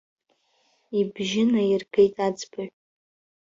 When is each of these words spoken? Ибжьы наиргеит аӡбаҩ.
Ибжьы 0.99 1.43
наиргеит 1.51 2.15
аӡбаҩ. 2.25 2.67